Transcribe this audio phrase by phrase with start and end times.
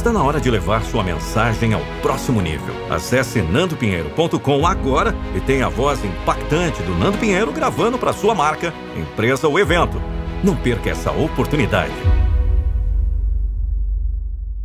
[0.00, 2.74] Está na hora de levar sua mensagem ao próximo nível.
[2.90, 8.72] Acesse nandopinheiro.com agora e tenha a voz impactante do Nando Pinheiro gravando para sua marca,
[8.96, 10.00] empresa ou evento.
[10.42, 11.92] Não perca essa oportunidade.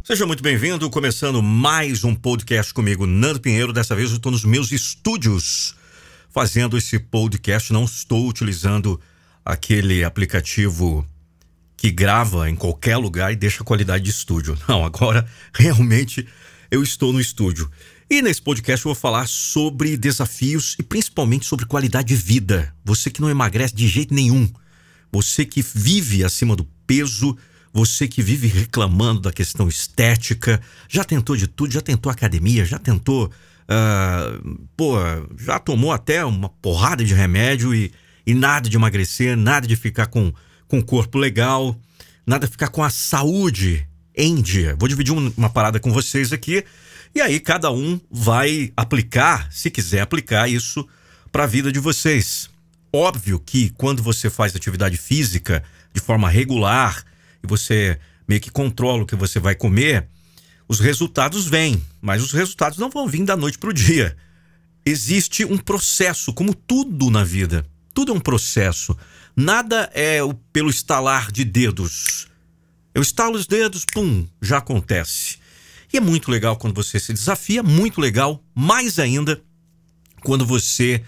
[0.05, 3.73] Seja muito bem-vindo, começando mais um podcast comigo, Nando Pinheiro.
[3.73, 5.75] Dessa vez eu estou nos meus estúdios
[6.29, 7.73] fazendo esse podcast.
[7.73, 8.97] Não estou utilizando
[9.43, 11.05] aquele aplicativo
[11.77, 14.57] que grava em qualquer lugar e deixa a qualidade de estúdio.
[14.67, 16.27] Não, agora realmente
[16.71, 17.69] eu estou no estúdio.
[18.09, 22.73] E nesse podcast eu vou falar sobre desafios e principalmente sobre qualidade de vida.
[22.83, 24.47] Você que não emagrece de jeito nenhum,
[25.11, 27.35] você que vive acima do peso,
[27.73, 32.77] você que vive reclamando da questão estética, já tentou de tudo, já tentou academia, já
[32.77, 33.31] tentou.
[33.67, 34.97] Uh, pô,
[35.39, 37.91] já tomou até uma porrada de remédio e,
[38.25, 40.31] e nada de emagrecer, nada de ficar com
[40.67, 41.75] com corpo legal,
[42.25, 44.75] nada ficar com a saúde em dia.
[44.77, 46.63] Vou dividir uma parada com vocês aqui
[47.13, 50.87] e aí cada um vai aplicar, se quiser aplicar isso
[51.31, 52.49] para a vida de vocês.
[52.91, 55.63] Óbvio que quando você faz atividade física
[55.93, 57.03] de forma regular
[57.43, 60.07] e você meio que controla o que você vai comer,
[60.67, 64.15] os resultados vêm, mas os resultados não vão vir da noite para o dia.
[64.85, 67.65] Existe um processo, como tudo na vida.
[67.93, 68.97] Tudo é um processo.
[69.35, 72.27] Nada é o, pelo estalar de dedos.
[72.93, 75.37] Eu estalo os dedos, pum, já acontece.
[75.91, 79.41] E é muito legal quando você se desafia, muito legal, mais ainda
[80.23, 81.03] quando você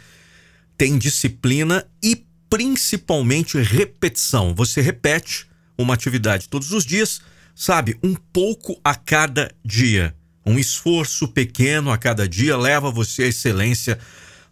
[0.78, 4.54] tem disciplina e principalmente repetição.
[4.54, 7.22] Você repete uma atividade todos os dias,
[7.56, 10.14] sabe, um pouco a cada dia.
[10.46, 13.98] Um esforço pequeno a cada dia leva você à excelência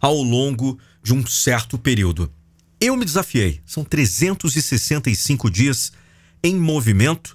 [0.00, 2.32] ao longo de um certo período.
[2.78, 3.62] Eu me desafiei.
[3.64, 5.94] São 365 dias
[6.42, 7.34] em movimento.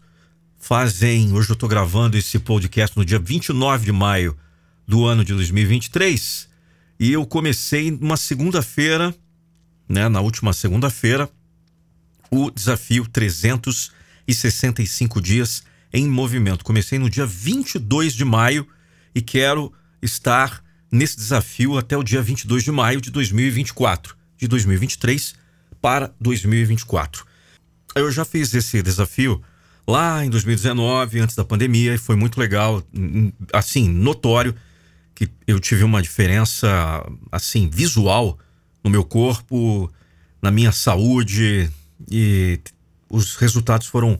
[0.60, 1.34] Fazem.
[1.34, 4.38] Hoje eu estou gravando esse podcast no dia 29 de maio
[4.88, 6.48] do ano de 2023.
[7.00, 9.16] E eu comecei numa segunda-feira,
[9.90, 11.28] né, na última segunda-feira,
[12.30, 16.64] o desafio 365 dias em movimento.
[16.64, 18.68] Comecei no dia 22 de maio
[19.16, 19.74] e quero
[20.04, 25.36] estar nesse desafio até o dia 22 de maio de 2024 de 2023
[25.80, 27.26] para 2024.
[27.96, 29.42] Eu já fiz esse desafio
[29.88, 32.84] lá em 2019, antes da pandemia, e foi muito legal,
[33.54, 34.56] assim, notório
[35.14, 36.68] que eu tive uma diferença
[37.32, 38.40] assim visual
[38.84, 39.92] no meu corpo,
[40.42, 41.70] na minha saúde
[42.10, 42.60] e
[43.08, 44.20] os resultados foram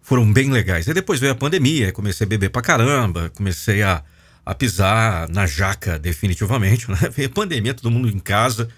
[0.00, 0.86] foram bem legais.
[0.86, 4.02] E depois veio a pandemia, comecei a beber pra caramba, comecei a,
[4.44, 6.96] a pisar na jaca definitivamente, né?
[7.10, 8.68] Veio a pandemia, todo mundo em casa,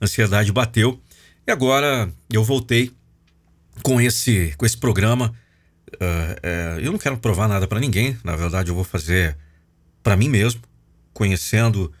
[0.00, 1.00] ansiedade bateu.
[1.46, 2.92] E agora eu voltei
[3.82, 5.34] com esse, com esse programa.
[5.94, 9.36] Uh, eu não quero provar nada para ninguém, na verdade, eu vou fazer
[10.02, 10.60] para mim mesmo,
[11.12, 11.92] conhecendo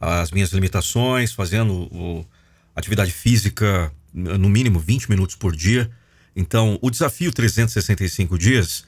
[0.00, 2.26] as minhas limitações, fazendo
[2.74, 5.90] atividade física no mínimo 20 minutos por dia.
[6.34, 8.84] Então, o desafio 365 dias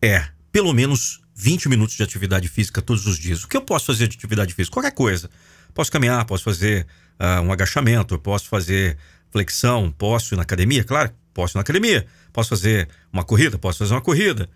[0.00, 3.44] é pelo menos 20 minutos de atividade física todos os dias.
[3.44, 4.72] O que eu posso fazer de atividade física?
[4.72, 5.28] Qualquer coisa.
[5.74, 6.86] Posso caminhar, posso fazer
[7.20, 8.96] uh, um agachamento, posso fazer
[9.30, 10.84] flexão, posso ir na academia?
[10.84, 12.06] Claro, posso ir na academia.
[12.32, 13.58] Posso fazer uma corrida?
[13.58, 14.48] Posso fazer uma corrida.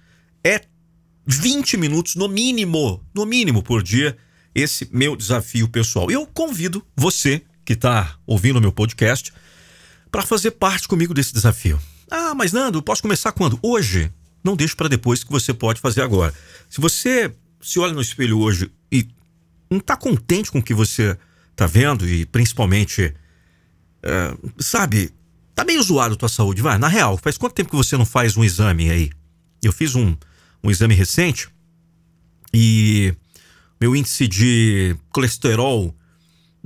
[0.45, 0.61] É
[1.27, 4.17] 20 minutos no mínimo, no mínimo por dia,
[4.55, 6.11] esse meu desafio pessoal.
[6.11, 9.33] Eu convido você que está ouvindo o meu podcast
[10.11, 11.79] para fazer parte comigo desse desafio.
[12.11, 13.59] Ah, mas Nando, posso começar quando?
[13.63, 14.11] Hoje.
[14.43, 16.33] Não deixe para depois que você pode fazer agora.
[16.71, 17.31] Se você
[17.61, 19.07] se olha no espelho hoje e
[19.71, 21.17] não está contente com o que você
[21.55, 23.15] tá vendo e principalmente,
[24.03, 25.13] é, sabe,
[25.55, 28.07] tá meio zoado a tua saúde, vai, na real, faz quanto tempo que você não
[28.07, 29.11] faz um exame aí?
[29.63, 30.17] Eu fiz um,
[30.63, 31.49] um exame recente
[32.55, 33.15] e
[33.81, 35.95] meu índice de colesterol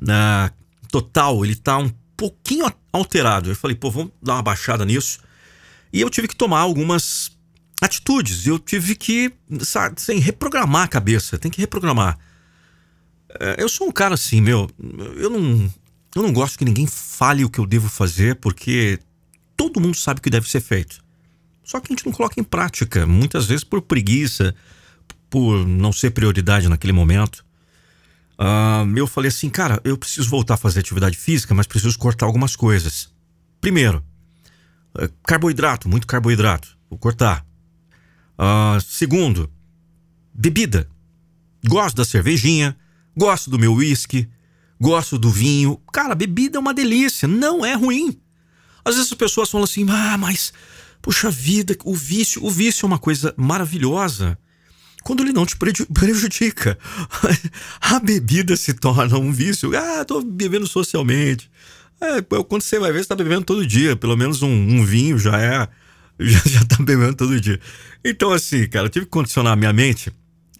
[0.01, 0.53] na
[0.91, 3.51] total, ele tá um pouquinho alterado.
[3.51, 5.21] Eu falei, pô, vamos dar uma baixada nisso.
[5.93, 7.33] E eu tive que tomar algumas
[7.81, 8.47] atitudes.
[8.47, 11.39] Eu tive que, sabe, reprogramar a cabeça.
[11.39, 12.19] Tem que reprogramar.
[13.41, 14.69] É, eu sou um cara assim, meu.
[15.17, 15.71] Eu não,
[16.15, 18.99] eu não gosto que ninguém fale o que eu devo fazer, porque
[19.57, 21.03] todo mundo sabe o que deve ser feito.
[21.65, 24.55] Só que a gente não coloca em prática, muitas vezes por preguiça,
[25.31, 27.45] por não ser prioridade naquele momento.
[28.39, 32.27] Uh, eu falei assim, cara, eu preciso voltar a fazer atividade física, mas preciso cortar
[32.27, 33.11] algumas coisas.
[33.61, 34.05] Primeiro,
[34.99, 37.47] é, carboidrato, muito carboidrato, vou cortar.
[38.39, 39.51] Uh, segundo,
[40.35, 40.89] bebida.
[41.65, 42.77] Gosto da cervejinha,
[43.17, 44.29] Gosto do meu uísque,
[44.81, 45.81] gosto do vinho.
[45.93, 48.21] Cara, bebida é uma delícia, não é ruim.
[48.85, 50.53] Às vezes as pessoas falam assim: ah, mas
[51.03, 54.39] Poxa vida, o vício, o vício é uma coisa maravilhosa
[55.03, 56.79] quando ele não te prejudica.
[57.83, 59.77] A bebida se torna um vício.
[59.77, 61.51] Ah, tô bebendo socialmente.
[62.01, 63.97] É, quando você vai ver, você tá bebendo todo dia.
[63.97, 65.69] Pelo menos um, um vinho já é.
[66.21, 67.59] Já, já tá bebendo todo dia.
[68.05, 70.13] Então, assim, cara, eu tive que condicionar a minha mente.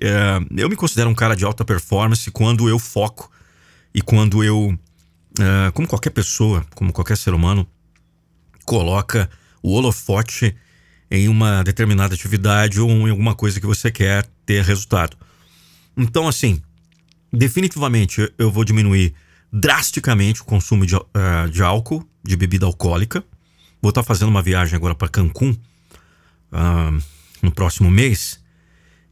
[0.05, 3.31] É, eu me considero um cara de alta performance quando eu foco
[3.95, 4.77] e quando eu,
[5.39, 7.65] é, como qualquer pessoa, como qualquer ser humano,
[8.65, 9.31] coloca
[9.63, 10.57] o holofote
[11.09, 15.17] em uma determinada atividade ou em alguma coisa que você quer ter resultado.
[15.97, 16.61] Então, assim,
[17.33, 19.15] definitivamente eu vou diminuir
[19.53, 23.23] drasticamente o consumo de, uh, de álcool, de bebida alcoólica.
[23.81, 25.55] Vou estar tá fazendo uma viagem agora para Cancún
[26.51, 27.03] uh,
[27.41, 28.42] no próximo mês.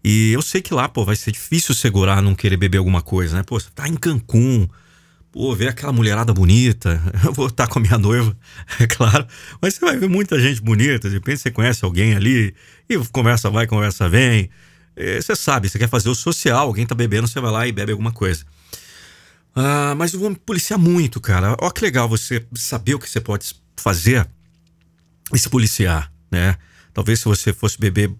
[0.02, 3.36] E eu sei que lá, pô, vai ser difícil segurar não querer beber alguma coisa,
[3.36, 3.42] né?
[3.42, 4.66] Pô, você tá em Cancún,
[5.30, 7.00] pô, ver aquela mulherada bonita.
[7.24, 8.36] Eu vou estar com a minha noiva,
[8.80, 9.26] é claro.
[9.60, 11.08] Mas você vai ver muita gente bonita.
[11.08, 12.54] De repente você conhece alguém ali
[12.88, 14.48] e conversa vai, conversa vem.
[14.96, 17.72] É, você sabe, você quer fazer o social, alguém tá bebendo, você vai lá e
[17.72, 18.44] bebe alguma coisa.
[19.54, 21.56] Ah, mas eu vou me policiar muito, cara.
[21.60, 24.26] Olha que legal você saber o que você pode fazer
[25.32, 26.56] e se policiar, né?
[26.92, 28.12] Talvez se você fosse beber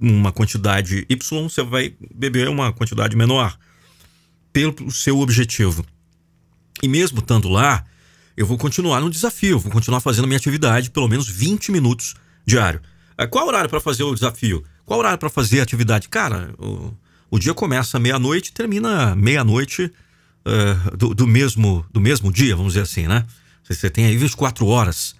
[0.00, 3.56] uma quantidade Y, você vai beber uma quantidade menor
[4.52, 5.84] pelo seu objetivo.
[6.82, 7.84] E mesmo estando lá,
[8.36, 12.14] eu vou continuar no desafio, vou continuar fazendo a minha atividade pelo menos 20 minutos
[12.46, 12.80] diário.
[13.18, 14.64] É, qual horário para fazer o desafio?
[14.86, 16.08] Qual horário para fazer a atividade?
[16.08, 16.92] Cara, o,
[17.30, 19.92] o dia começa meia-noite e termina meia-noite
[20.46, 23.26] uh, do, do, mesmo, do mesmo dia, vamos dizer assim, né?
[23.62, 25.14] Você tem aí 24 horas.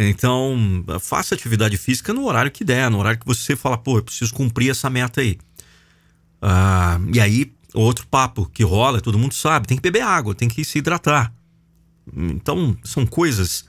[0.00, 4.02] Então, faça atividade física no horário que der, no horário que você fala, pô, eu
[4.04, 5.36] preciso cumprir essa meta aí.
[6.40, 10.48] Uh, e aí, outro papo que rola, todo mundo sabe, tem que beber água, tem
[10.48, 11.32] que se hidratar.
[12.16, 13.64] Então, são coisas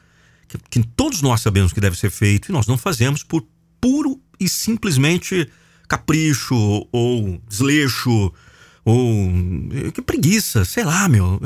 [0.47, 3.43] que, que todos nós sabemos que deve ser feito e nós não fazemos por
[3.81, 5.49] puro e simplesmente
[5.87, 6.55] capricho
[6.91, 8.31] ou desleixo
[8.85, 9.31] ou
[9.93, 11.41] que preguiça, sei lá, meu.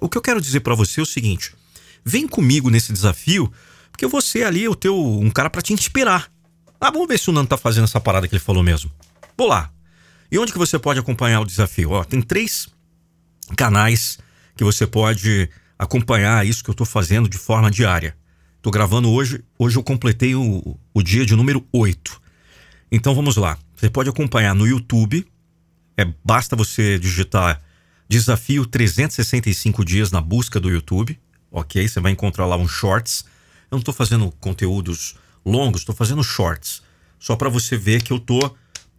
[0.00, 1.54] O que eu quero dizer para você é o seguinte:
[2.04, 3.52] vem comigo nesse desafio,
[3.98, 6.30] porque você ali é o teu um cara para te inspirar.
[6.80, 8.88] Ah, vamos ver se o Nando tá fazendo essa parada que ele falou mesmo.
[9.36, 9.72] Vou lá.
[10.30, 11.90] E onde que você pode acompanhar o desafio?
[11.90, 12.68] Ó, tem três
[13.56, 14.16] canais
[14.54, 18.16] que você pode acompanhar isso que eu tô fazendo de forma diária.
[18.62, 22.22] Tô gravando hoje, hoje eu completei o, o dia de número 8.
[22.92, 23.58] Então vamos lá.
[23.74, 25.26] Você pode acompanhar no YouTube,
[25.96, 27.60] é, basta você digitar
[28.08, 31.18] Desafio 365 dias na busca do YouTube,
[31.50, 31.88] ok?
[31.88, 33.24] Você vai encontrar lá um shorts.
[33.70, 36.82] Eu não estou fazendo conteúdos longos, estou fazendo shorts.
[37.18, 38.56] Só para você ver que eu estou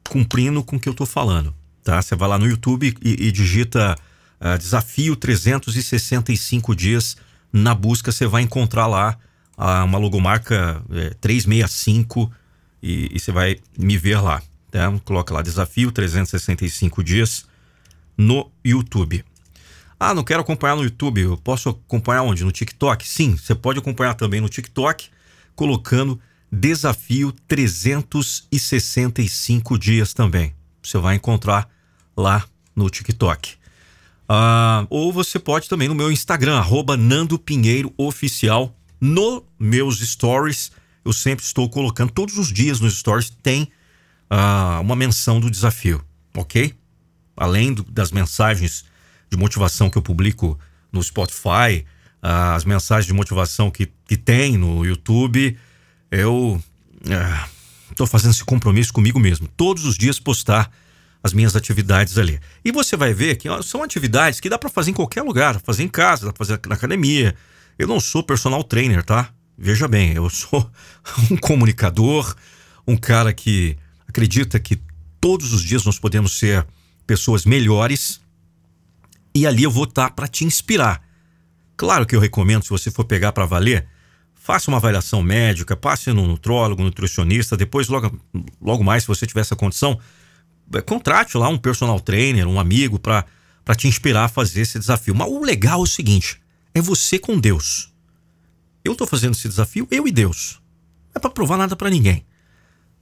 [0.08, 2.02] cumprindo com o que eu estou falando, tá?
[2.02, 3.96] Você vai lá no YouTube e, e digita
[4.42, 7.18] uh, Desafio 365 dias
[7.52, 8.12] na busca.
[8.12, 9.18] Você vai encontrar lá
[9.58, 12.32] uh, uma logomarca uh, 365
[12.82, 14.42] e, e você vai me ver lá.
[14.72, 14.92] Tá?
[15.04, 17.46] Coloca lá Desafio 365 dias
[18.18, 19.24] no YouTube.
[20.00, 21.22] Ah, não quero acompanhar no YouTube.
[21.22, 22.46] Eu posso acompanhar onde?
[22.46, 23.08] No TikTok?
[23.08, 25.10] Sim, você pode acompanhar também no TikTok,
[25.56, 26.20] colocando
[26.52, 30.56] Desafio 365 dias também.
[30.82, 31.70] Você vai encontrar
[32.16, 33.56] lá no TikTok.
[34.28, 37.42] Ah, ou você pode também no meu Instagram, arroba Nando.
[39.02, 40.72] No meus stories,
[41.06, 43.70] eu sempre estou colocando, todos os dias nos stories tem
[44.30, 46.04] uh, uma menção do desafio,
[46.36, 46.74] ok?
[47.36, 48.86] Além do, das mensagens
[49.30, 50.58] de motivação que eu publico
[50.92, 51.86] no Spotify,
[52.24, 55.58] uh, as mensagens de motivação que, que tem no YouTube,
[56.12, 56.62] eu
[57.90, 59.48] estou uh, fazendo esse compromisso comigo mesmo.
[59.56, 60.72] Todos os dias postar
[61.24, 62.40] as minhas atividades ali.
[62.64, 65.84] E você vai ver que são atividades que dá para fazer em qualquer lugar, fazer
[65.84, 67.36] em casa, dá pra fazer na academia.
[67.78, 69.30] Eu não sou personal trainer, tá?
[69.58, 70.70] Veja bem, eu sou
[71.30, 72.34] um comunicador,
[72.88, 74.80] um cara que acredita que
[75.20, 76.66] todos os dias nós podemos ser
[77.06, 78.22] pessoas melhores
[79.34, 81.02] e ali eu vou estar para te inspirar.
[81.78, 83.88] Claro que eu recomendo, se você for pegar para valer,
[84.36, 88.20] faça uma avaliação médica, passe no nutrólogo, nutricionista, depois logo,
[88.62, 90.00] logo mais, se você tiver essa condição,
[90.74, 93.26] é, contrate lá um personal trainer, um amigo para
[93.78, 95.16] te inspirar a fazer esse desafio.
[95.16, 96.42] Mas o legal é o seguinte,
[96.74, 97.94] é você com Deus.
[98.84, 100.60] Eu estou fazendo esse desafio, eu e Deus.
[101.08, 102.26] Não é para provar nada para ninguém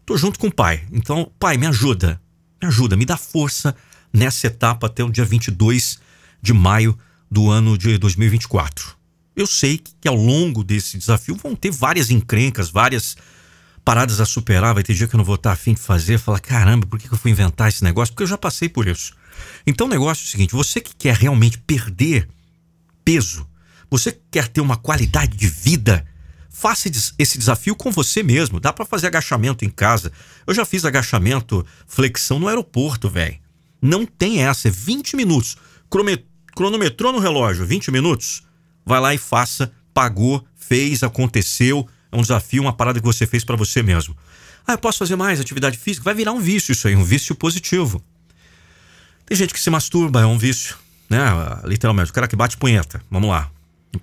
[0.07, 0.83] tô junto com o pai.
[0.91, 2.19] Então, pai, me ajuda.
[2.61, 3.75] Me ajuda, me dá força
[4.11, 5.99] nessa etapa até o dia 22
[6.41, 6.97] de maio
[7.29, 8.95] do ano de 2024.
[9.35, 13.15] Eu sei que ao longo desse desafio vão ter várias encrencas, várias
[13.85, 14.73] paradas a superar.
[14.73, 17.11] Vai ter dia que eu não vou estar afim de fazer, falar: caramba, por que
[17.11, 18.13] eu fui inventar esse negócio?
[18.13, 19.13] Porque eu já passei por isso.
[19.65, 22.27] Então o negócio é o seguinte: você que quer realmente perder
[23.05, 23.47] peso,
[23.89, 26.05] você que quer ter uma qualidade de vida
[26.59, 26.89] Faça
[27.19, 28.59] esse desafio com você mesmo.
[28.59, 30.11] Dá para fazer agachamento em casa.
[30.47, 33.37] Eu já fiz agachamento, flexão no aeroporto, velho.
[33.79, 35.55] Não tem essa, é 20 minutos.
[35.89, 38.43] Cronometrou no relógio, 20 minutos.
[38.85, 39.71] Vai lá e faça.
[39.93, 41.87] Pagou, fez, aconteceu.
[42.11, 44.15] É um desafio, uma parada que você fez para você mesmo.
[44.65, 46.03] Ah, eu posso fazer mais atividade física?
[46.03, 48.03] Vai virar um vício isso aí, um vício positivo.
[49.25, 50.77] Tem gente que se masturba, é um vício,
[51.09, 51.19] né?
[51.63, 53.01] Literalmente, o cara que bate punheta.
[53.09, 53.49] Vamos lá.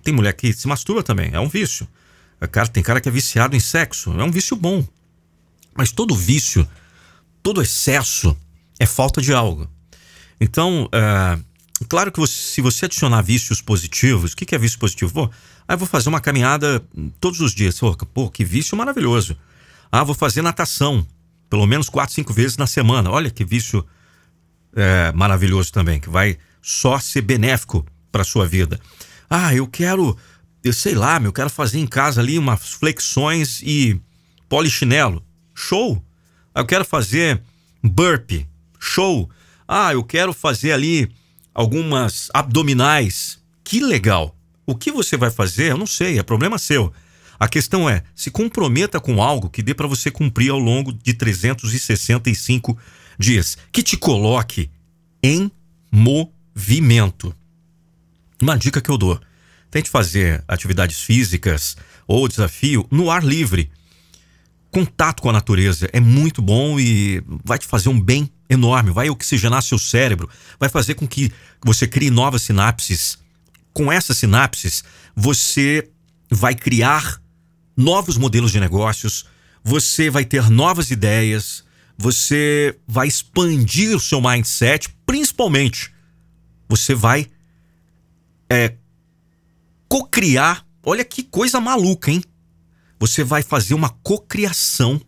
[0.02, 1.86] Tem mulher que se masturba também, é um vício.
[2.50, 4.86] Cara, tem cara que é viciado em sexo, é um vício bom.
[5.74, 6.66] Mas todo vício,
[7.42, 8.36] todo excesso
[8.78, 9.68] é falta de algo.
[10.40, 11.38] Então, é,
[11.94, 15.12] claro que você, se você adicionar vícios positivos, o que, que é vício positivo?
[15.14, 15.30] Pô,
[15.68, 16.84] ah, vou fazer uma caminhada
[17.20, 17.78] todos os dias.
[18.12, 19.36] Pô, que vício maravilhoso.
[19.92, 21.06] Ah, vou fazer natação,
[21.48, 23.12] pelo menos quatro, cinco vezes na semana.
[23.12, 23.86] Olha que vício
[24.74, 28.80] é, maravilhoso também, que vai só ser benéfico para sua vida.
[29.30, 30.18] Ah, eu quero,
[30.64, 34.00] eu sei lá, eu quero fazer em casa ali umas flexões e
[34.48, 35.24] polichinelo.
[35.54, 36.04] Show!
[36.52, 37.40] Ah, eu quero fazer
[37.80, 38.48] burpee.
[38.80, 39.30] Show!
[39.68, 41.08] Ah, eu quero fazer ali
[41.54, 43.38] algumas abdominais.
[43.62, 44.36] Que legal!
[44.66, 46.92] O que você vai fazer, eu não sei, é problema seu.
[47.38, 51.12] A questão é, se comprometa com algo que dê para você cumprir ao longo de
[51.12, 52.78] 365
[53.18, 54.70] dias, que te coloque
[55.22, 55.50] em
[55.90, 57.34] movimento.
[58.40, 59.20] Uma dica que eu dou:
[59.70, 63.70] tente fazer atividades físicas ou desafio no ar livre.
[64.70, 69.08] Contato com a natureza é muito bom e vai te fazer um bem enorme, vai
[69.10, 71.32] oxigenar seu cérebro, vai fazer com que
[71.64, 73.18] você crie novas sinapses.
[73.72, 74.84] Com essas sinapses,
[75.16, 75.90] você
[76.30, 77.20] vai criar
[77.76, 79.26] novos modelos de negócios,
[79.62, 81.64] você vai ter novas ideias,
[81.96, 85.92] você vai expandir o seu mindset, principalmente
[86.68, 87.30] você vai
[88.48, 88.74] é,
[89.88, 90.66] cocriar.
[90.82, 92.22] Olha que coisa maluca, hein?
[92.98, 95.00] Você vai fazer uma cocriação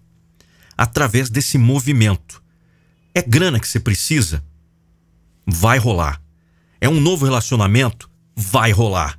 [0.76, 2.42] através desse movimento.
[3.16, 4.44] É grana que você precisa?
[5.46, 6.20] Vai rolar.
[6.80, 8.10] É um novo relacionamento?
[8.36, 9.18] Vai rolar.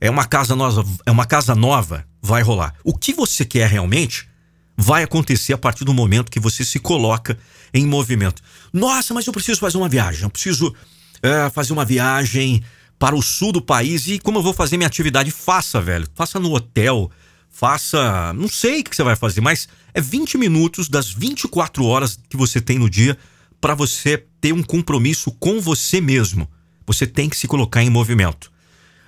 [0.00, 2.06] É uma casa nova, é uma casa nova?
[2.26, 2.74] vai rolar.
[2.84, 4.28] O que você quer realmente
[4.76, 7.38] vai acontecer a partir do momento que você se coloca
[7.72, 8.42] em movimento.
[8.72, 10.74] Nossa, mas eu preciso fazer uma viagem, eu preciso
[11.22, 12.62] é, fazer uma viagem
[12.98, 15.30] para o sul do país e como eu vou fazer minha atividade?
[15.30, 16.06] Faça, velho.
[16.14, 17.10] Faça no hotel,
[17.56, 18.34] faça.
[18.34, 22.36] Não sei o que você vai fazer, mas é 20 minutos das 24 horas que
[22.36, 23.16] você tem no dia
[23.60, 26.46] para você ter um compromisso com você mesmo.
[26.86, 28.52] Você tem que se colocar em movimento.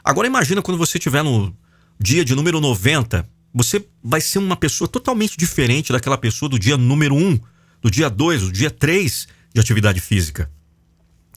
[0.03, 1.55] Agora imagina quando você estiver no
[2.01, 6.79] dia de número 90, você vai ser uma pessoa totalmente diferente daquela pessoa do dia
[6.79, 7.39] número 1,
[7.83, 10.51] do dia 2, do dia 3 de atividade física.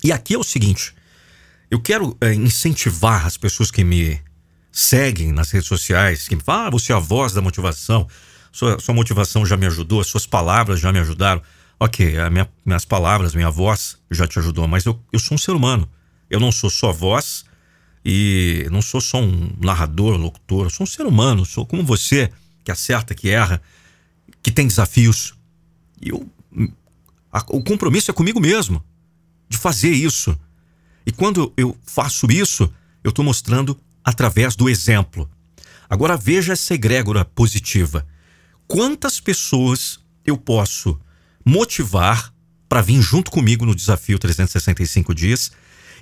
[0.02, 0.94] E aqui é o seguinte:
[1.70, 4.20] eu quero é, incentivar as pessoas que me
[4.72, 8.08] seguem nas redes sociais, que me falam, ah, você é a voz da motivação,
[8.52, 11.42] sua, sua motivação já me ajudou, as suas palavras já me ajudaram.
[11.80, 15.52] Ok, minha, minhas palavras, minha voz já te ajudou, mas eu, eu sou um ser
[15.52, 15.90] humano.
[16.30, 17.44] Eu não sou só voz,
[18.04, 22.32] e não sou só um narrador, locutor, sou um ser humano, sou como você,
[22.64, 23.62] que acerta, que erra,
[24.42, 25.36] que tem desafios.
[26.02, 26.28] E eu,
[27.32, 28.84] a, o compromisso é comigo mesmo,
[29.48, 30.38] de fazer isso.
[31.06, 32.72] E quando eu faço isso,
[33.04, 35.30] eu estou mostrando através do exemplo.
[35.90, 38.06] Agora veja essa egrégora positiva.
[38.68, 41.00] Quantas pessoas eu posso
[41.46, 42.34] motivar
[42.70, 45.52] para vir junto comigo no desafio 365 dias?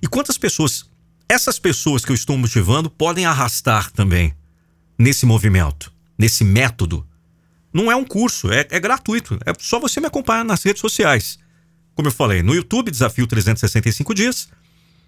[0.02, 0.90] E quantas pessoas
[1.30, 4.34] essas pessoas que eu estou motivando podem arrastar também
[4.98, 7.08] nesse movimento, nesse método.
[7.72, 9.38] Não é um curso, é, é gratuito.
[9.46, 11.38] É só você me acompanhar nas redes sociais.
[11.94, 14.50] Como eu falei, no YouTube, Desafio 365 Dias.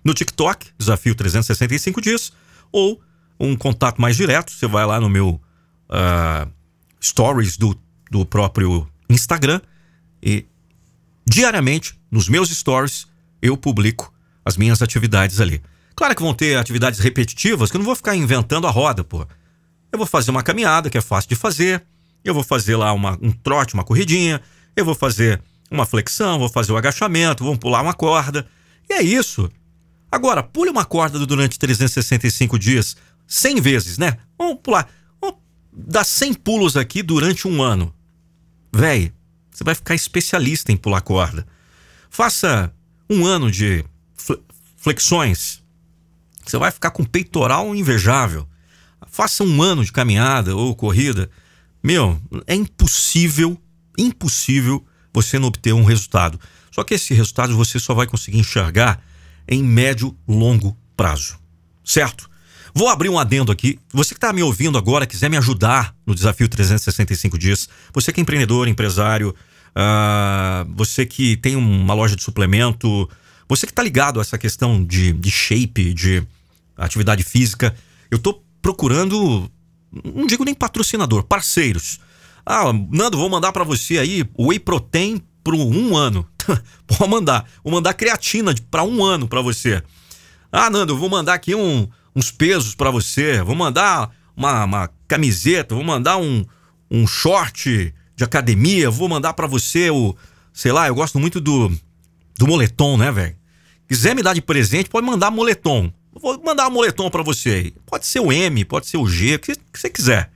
[0.04, 2.32] No TikTok, Desafio 365 Dias.
[2.72, 3.02] Ou
[3.40, 5.42] um contato mais direto, você vai lá no meu
[5.90, 6.52] uh,
[7.04, 7.76] Stories do,
[8.10, 9.60] do próprio Instagram
[10.22, 10.46] e
[11.26, 13.08] diariamente, nos meus stories,
[13.42, 14.14] eu publico
[14.46, 15.62] as minhas atividades ali.
[15.96, 19.26] Claro que vão ter atividades repetitivas que eu não vou ficar inventando a roda, pô.
[19.92, 21.84] Eu vou fazer uma caminhada, que é fácil de fazer.
[22.24, 24.42] Eu vou fazer lá uma, um trote, uma corridinha.
[24.76, 28.48] Eu vou fazer uma flexão, vou fazer o agachamento, vou pular uma corda.
[28.90, 29.50] E é isso.
[30.12, 34.18] Agora, pule uma corda durante 365 dias, 100 vezes, né?
[34.38, 34.90] Vamos pular.
[35.22, 35.38] Vamos
[35.72, 37.94] dar 100 pulos aqui durante um ano.
[38.74, 39.14] Véi,
[39.50, 41.48] você vai ficar especialista em pular corda.
[42.10, 42.74] Faça
[43.10, 43.86] um ano de
[44.78, 45.62] flexões,
[46.46, 48.48] você vai ficar com peitoral invejável.
[49.08, 51.30] Faça um ano de caminhada ou corrida.
[51.84, 53.58] Meu, é impossível,
[53.98, 56.40] impossível você não obter um resultado.
[56.72, 59.04] Só que esse resultado você só vai conseguir enxergar
[59.48, 61.38] em médio longo prazo.
[61.84, 62.30] Certo?
[62.74, 63.80] Vou abrir um adendo aqui.
[63.94, 68.20] Você que está me ouvindo agora, quiser me ajudar no desafio 365 dias, você que
[68.20, 69.36] é empreendedor, empresário,
[69.76, 73.10] uh, você que tem uma loja de suplemento,
[73.48, 76.24] você que está ligado a essa questão de, de shape, de
[76.78, 77.76] atividade física,
[78.10, 79.50] eu estou procurando,
[80.16, 82.00] não digo nem patrocinador, parceiros.
[82.46, 86.26] Ah, Nando, vou mandar para você aí o Whey Protein por um ano.
[86.88, 87.46] Pode mandar.
[87.64, 89.82] Vou mandar creatina para um ano para você.
[90.52, 93.42] Ah, Nando, vou mandar aqui um, uns pesos para você.
[93.42, 95.76] Vou mandar uma, uma, camiseta.
[95.76, 96.46] Vou mandar um,
[96.90, 98.90] um short de academia.
[98.90, 100.16] Vou mandar para você o.
[100.54, 101.72] Sei lá, eu gosto muito do,
[102.38, 103.36] do moletom, né, velho?
[103.88, 105.92] Quiser me dar de presente, pode mandar moletom.
[106.14, 107.74] Vou mandar um moletom para você.
[107.86, 110.30] Pode ser o M, pode ser o G, o que você quiser.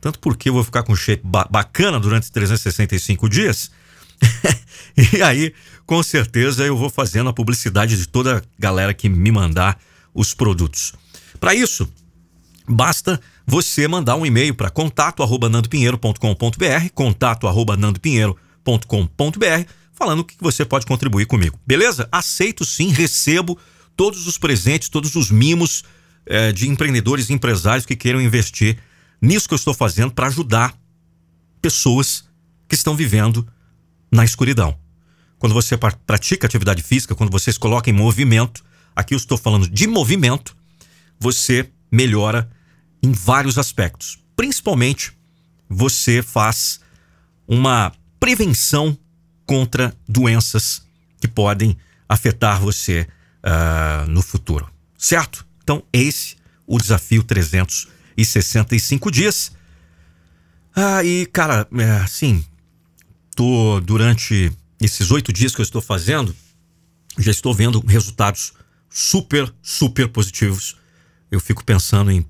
[0.00, 3.70] Tanto porque eu vou ficar com um shape ba bacana durante 365 dias.
[5.12, 5.52] e aí,
[5.86, 9.78] com certeza, eu vou fazendo a publicidade de toda a galera que me mandar
[10.14, 10.92] os produtos.
[11.40, 11.90] Para isso,
[12.68, 21.60] basta você mandar um e-mail para contato@nandopinheiro.com.br, contato@nandopinheiro.com.br, falando que você pode contribuir comigo.
[21.66, 22.08] Beleza?
[22.10, 23.58] Aceito sim, recebo
[23.96, 25.84] todos os presentes, todos os mimos
[26.26, 28.78] é, de empreendedores e empresários que queiram investir
[29.20, 30.76] nisso que eu estou fazendo para ajudar
[31.60, 32.24] pessoas
[32.68, 33.46] que estão vivendo
[34.14, 34.78] na escuridão.
[35.38, 39.68] Quando você pratica atividade física, quando você se coloca em movimento, aqui eu estou falando
[39.68, 40.56] de movimento,
[41.18, 42.48] você melhora
[43.02, 44.18] em vários aspectos.
[44.36, 45.12] Principalmente,
[45.68, 46.78] você faz
[47.46, 48.96] uma prevenção
[49.44, 50.86] contra doenças
[51.20, 51.76] que podem
[52.08, 53.08] afetar você
[53.42, 54.70] uh, no futuro.
[54.96, 55.44] Certo?
[55.62, 59.50] Então, esse o desafio 365 dias.
[60.74, 62.44] Ah, e, cara, é, assim,
[63.34, 66.34] tô durante esses oito dias que eu estou fazendo,
[67.18, 68.52] já estou vendo resultados
[68.88, 70.76] super, super positivos.
[71.30, 72.24] Eu fico pensando em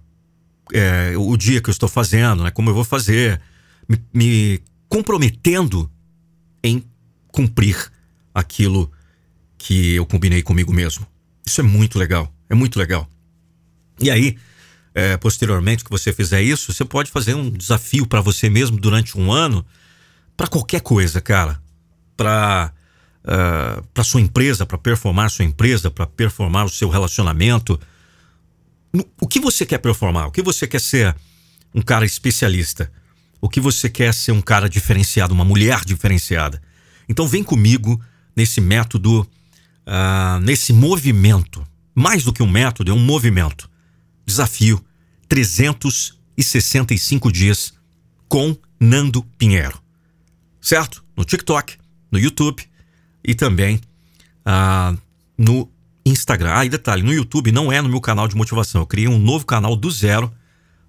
[0.72, 3.40] é, o dia que eu estou fazendo, né, como eu vou fazer,
[3.88, 5.90] me, me comprometendo
[6.62, 6.82] em
[7.28, 7.92] cumprir
[8.32, 8.90] aquilo
[9.58, 11.06] que eu combinei comigo mesmo.
[11.46, 13.08] Isso é muito legal, é muito legal.
[14.00, 14.38] E aí,
[14.94, 19.18] é, posteriormente que você fizer isso, você pode fazer um desafio para você mesmo durante
[19.18, 19.64] um ano,
[20.36, 21.62] para qualquer coisa, cara
[22.16, 22.72] para
[23.24, 27.80] uh, ah, para sua empresa, para performar sua empresa, para performar o seu relacionamento.
[29.20, 30.28] O que você quer performar?
[30.28, 31.16] O que você quer ser
[31.74, 32.92] um cara especialista?
[33.40, 36.62] O que você quer ser um cara diferenciado, uma mulher diferenciada?
[37.08, 38.00] Então vem comigo
[38.36, 41.66] nesse método, uh, nesse movimento.
[41.94, 43.70] Mais do que um método, é um movimento.
[44.26, 44.84] Desafio
[45.28, 47.72] 365 dias
[48.28, 49.83] com Nando Pinheiro.
[50.64, 51.04] Certo?
[51.14, 51.76] No TikTok,
[52.10, 52.64] no YouTube
[53.22, 53.78] e também
[54.46, 54.94] ah,
[55.36, 55.70] no
[56.06, 56.54] Instagram.
[56.54, 58.80] Ah, e detalhe, no YouTube não é no meu canal de motivação.
[58.80, 60.32] Eu criei um novo canal do zero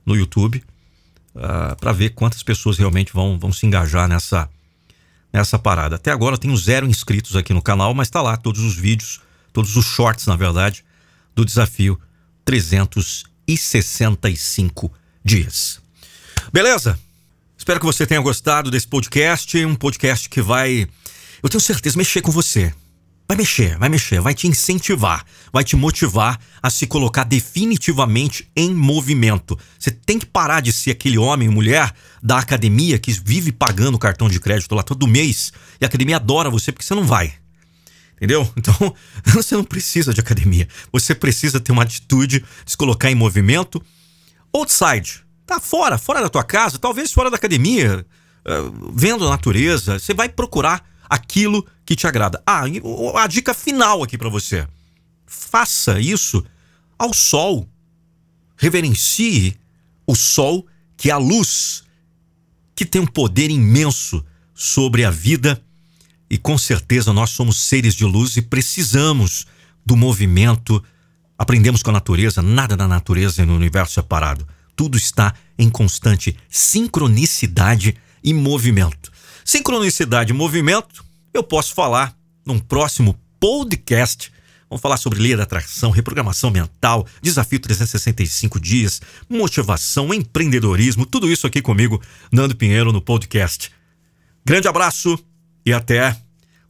[0.06, 0.64] no YouTube
[1.36, 4.50] ah, para ver quantas pessoas realmente vão, vão se engajar nessa,
[5.34, 5.98] nessa parada.
[5.98, 9.20] Até agora eu tenho zero inscritos aqui no canal, mas está lá todos os vídeos,
[9.52, 10.86] todos os shorts, na verdade,
[11.36, 12.00] do desafio
[12.46, 14.90] 365
[15.22, 15.82] dias.
[16.54, 16.98] Beleza?
[17.66, 20.88] Espero que você tenha gostado desse podcast, um podcast que vai
[21.42, 22.72] eu tenho certeza, mexer com você.
[23.28, 28.72] Vai mexer, vai mexer, vai te incentivar, vai te motivar a se colocar definitivamente em
[28.72, 29.58] movimento.
[29.80, 34.30] Você tem que parar de ser aquele homem, mulher da academia que vive pagando cartão
[34.30, 35.52] de crédito lá todo mês
[35.82, 37.34] e a academia adora você porque você não vai.
[38.16, 38.48] Entendeu?
[38.56, 38.96] Então,
[39.34, 40.68] você não precisa de academia.
[40.94, 43.84] Você precisa ter uma atitude de se colocar em movimento.
[44.54, 48.06] Outside, tá fora, fora da tua casa, talvez fora da academia,
[48.46, 50.00] uh, vendo a natureza.
[50.00, 52.42] Você vai procurar aquilo que te agrada.
[52.46, 52.64] Ah,
[53.16, 54.68] a dica final aqui para você.
[55.26, 56.44] Faça isso
[56.98, 57.68] ao sol.
[58.58, 59.56] Reverencie
[60.08, 60.66] o sol,
[60.98, 61.84] que é a luz,
[62.76, 65.62] que tem um poder imenso sobre a vida.
[66.30, 69.46] E com certeza nós somos seres de luz e precisamos
[69.86, 70.84] do movimento.
[71.38, 74.48] Aprendemos com a natureza, nada da natureza e no universo é parado.
[74.76, 79.12] Tudo está em constante sincronicidade e movimento.
[79.44, 84.32] Sincronicidade e movimento, eu posso falar num próximo podcast.
[84.70, 91.46] Vamos falar sobre lei da atração, reprogramação mental, desafio 365 dias, motivação, empreendedorismo, tudo isso
[91.46, 93.72] aqui comigo, Nando Pinheiro, no podcast.
[94.44, 95.18] Grande abraço
[95.66, 96.18] e até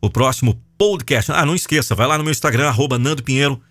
[0.02, 1.32] o próximo podcast.
[1.32, 3.62] Ah, não esqueça, vai lá no meu Instagram, arroba Nando Pinheiro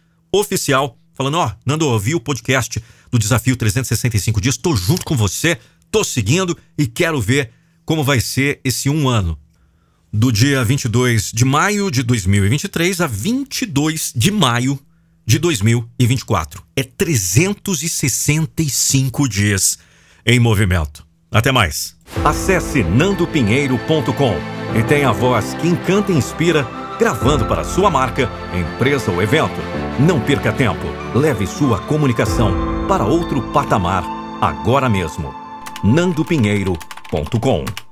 [1.14, 5.58] falando, ó, Nando, ouvi o podcast do Desafio 365 Dias, tô junto com você,
[5.90, 7.50] tô seguindo e quero ver
[7.84, 9.38] como vai ser esse um ano.
[10.12, 14.78] Do dia 22 de maio de 2023 a 22 de maio
[15.26, 16.62] de 2024.
[16.76, 19.78] É 365 dias
[20.24, 21.04] em movimento.
[21.30, 21.96] Até mais.
[22.24, 24.36] Acesse nandopinheiro.com
[24.78, 26.62] e tenha a voz que encanta e inspira,
[26.98, 29.60] gravando para sua marca, empresa ou evento.
[29.98, 30.86] Não perca tempo.
[31.14, 32.52] Leve sua comunicação
[32.88, 34.04] para outro patamar
[34.40, 35.32] agora mesmo.
[35.84, 37.83] nandopinheiro.com